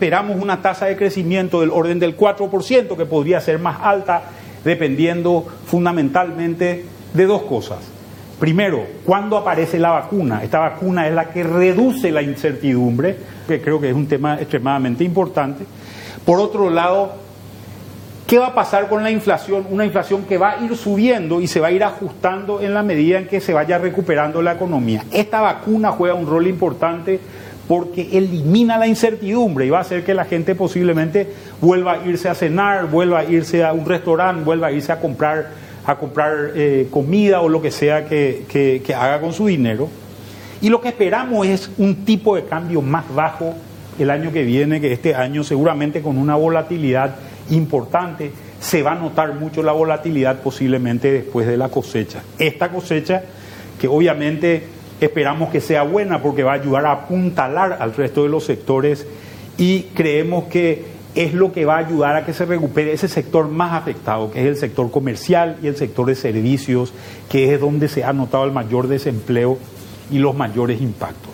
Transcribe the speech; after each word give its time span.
esperamos 0.00 0.42
una 0.42 0.62
tasa 0.62 0.86
de 0.86 0.96
crecimiento 0.96 1.60
del 1.60 1.68
orden 1.70 1.98
del 1.98 2.16
4%, 2.16 2.96
que 2.96 3.04
podría 3.04 3.38
ser 3.40 3.58
más 3.58 3.80
alta, 3.82 4.22
dependiendo 4.64 5.46
fundamentalmente 5.66 6.86
de 7.12 7.26
dos 7.26 7.42
cosas. 7.42 7.78
Primero, 8.40 8.86
¿cuándo 9.04 9.36
aparece 9.36 9.78
la 9.78 9.90
vacuna? 9.90 10.42
Esta 10.42 10.58
vacuna 10.58 11.06
es 11.06 11.14
la 11.14 11.28
que 11.28 11.42
reduce 11.42 12.10
la 12.10 12.22
incertidumbre, 12.22 13.14
que 13.46 13.60
creo 13.60 13.78
que 13.78 13.90
es 13.90 13.94
un 13.94 14.06
tema 14.06 14.40
extremadamente 14.40 15.04
importante. 15.04 15.64
Por 16.24 16.40
otro 16.40 16.70
lado, 16.70 17.12
¿qué 18.30 18.38
va 18.38 18.46
a 18.46 18.54
pasar 18.54 18.88
con 18.88 19.02
la 19.02 19.10
inflación? 19.10 19.66
Una 19.70 19.84
inflación 19.84 20.22
que 20.22 20.38
va 20.38 20.52
a 20.52 20.64
ir 20.64 20.76
subiendo 20.76 21.40
y 21.40 21.48
se 21.48 21.58
va 21.58 21.66
a 21.66 21.72
ir 21.72 21.82
ajustando 21.82 22.60
en 22.60 22.72
la 22.72 22.84
medida 22.84 23.18
en 23.18 23.26
que 23.26 23.40
se 23.40 23.52
vaya 23.52 23.76
recuperando 23.76 24.40
la 24.40 24.52
economía. 24.52 25.04
Esta 25.10 25.40
vacuna 25.40 25.90
juega 25.90 26.14
un 26.14 26.28
rol 26.28 26.46
importante 26.46 27.18
porque 27.66 28.08
elimina 28.12 28.78
la 28.78 28.86
incertidumbre 28.86 29.66
y 29.66 29.70
va 29.70 29.78
a 29.78 29.80
hacer 29.80 30.04
que 30.04 30.14
la 30.14 30.26
gente 30.26 30.54
posiblemente 30.54 31.26
vuelva 31.60 31.94
a 31.94 32.06
irse 32.06 32.28
a 32.28 32.36
cenar, 32.36 32.86
vuelva 32.86 33.18
a 33.18 33.24
irse 33.24 33.64
a 33.64 33.72
un 33.72 33.84
restaurante, 33.84 34.44
vuelva 34.44 34.68
a 34.68 34.72
irse 34.72 34.92
a 34.92 35.00
comprar, 35.00 35.48
a 35.84 35.96
comprar 35.96 36.52
eh, 36.54 36.86
comida 36.88 37.40
o 37.40 37.48
lo 37.48 37.60
que 37.60 37.72
sea 37.72 38.06
que, 38.06 38.44
que 38.48 38.94
haga 38.94 39.20
con 39.20 39.32
su 39.32 39.48
dinero. 39.48 39.88
Y 40.60 40.68
lo 40.68 40.80
que 40.80 40.90
esperamos 40.90 41.48
es 41.48 41.68
un 41.78 42.04
tipo 42.04 42.36
de 42.36 42.44
cambio 42.44 42.80
más 42.80 43.12
bajo 43.12 43.56
el 43.98 44.08
año 44.08 44.30
que 44.30 44.44
viene 44.44 44.80
que 44.80 44.92
este 44.92 45.16
año, 45.16 45.42
seguramente 45.42 46.00
con 46.00 46.16
una 46.16 46.36
volatilidad 46.36 47.16
importante. 47.50 48.32
Se 48.60 48.82
va 48.82 48.92
a 48.92 48.94
notar 48.96 49.34
mucho 49.34 49.62
la 49.62 49.72
volatilidad 49.72 50.40
posiblemente 50.40 51.12
después 51.12 51.46
de 51.46 51.56
la 51.56 51.68
cosecha. 51.68 52.22
Esta 52.38 52.70
cosecha 52.70 53.22
que 53.78 53.88
obviamente 53.88 54.80
Esperamos 55.00 55.48
que 55.48 55.62
sea 55.62 55.82
buena 55.82 56.20
porque 56.20 56.42
va 56.42 56.52
a 56.52 56.56
ayudar 56.56 56.84
a 56.84 56.92
apuntalar 56.92 57.78
al 57.80 57.94
resto 57.94 58.22
de 58.22 58.28
los 58.28 58.44
sectores 58.44 59.06
y 59.56 59.84
creemos 59.94 60.44
que 60.44 60.84
es 61.14 61.32
lo 61.32 61.52
que 61.52 61.64
va 61.64 61.76
a 61.76 61.78
ayudar 61.78 62.16
a 62.16 62.26
que 62.26 62.34
se 62.34 62.44
recupere 62.44 62.92
ese 62.92 63.08
sector 63.08 63.48
más 63.48 63.72
afectado, 63.72 64.30
que 64.30 64.40
es 64.40 64.46
el 64.46 64.56
sector 64.56 64.90
comercial 64.90 65.56
y 65.62 65.68
el 65.68 65.76
sector 65.76 66.06
de 66.06 66.14
servicios, 66.14 66.92
que 67.30 67.54
es 67.54 67.60
donde 67.60 67.88
se 67.88 68.04
ha 68.04 68.12
notado 68.12 68.44
el 68.44 68.52
mayor 68.52 68.88
desempleo 68.88 69.58
y 70.10 70.18
los 70.18 70.36
mayores 70.36 70.80
impactos. 70.82 71.29